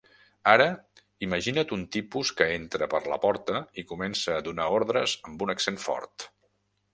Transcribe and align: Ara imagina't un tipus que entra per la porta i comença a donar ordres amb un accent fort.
Ara 0.51 0.65
imagina't 1.25 1.73
un 1.77 1.83
tipus 1.95 2.31
que 2.39 2.47
entra 2.61 2.87
per 2.95 3.03
la 3.15 3.19
porta 3.27 3.61
i 3.83 3.85
comença 3.93 4.35
a 4.37 4.41
donar 4.49 4.67
ordres 4.79 5.15
amb 5.31 5.45
un 5.49 5.55
accent 5.57 5.79
fort. 5.87 6.27